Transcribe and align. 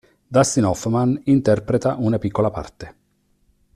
Dustin 0.33 0.65
Hoffman 0.65 1.21
interpreta 1.25 1.93
una 1.95 2.17
piccola 2.17 2.49
parte. 2.49 2.95